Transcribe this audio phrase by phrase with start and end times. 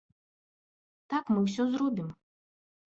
[1.13, 2.09] Так, мы ўсё зробім.